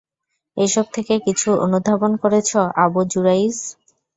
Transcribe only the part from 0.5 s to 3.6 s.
এসব থেকে কিছু অনুধাবন করেছ আবু যুরাইয?